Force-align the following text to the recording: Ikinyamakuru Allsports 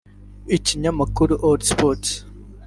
Ikinyamakuru 0.57 1.33
Allsports 1.47 2.09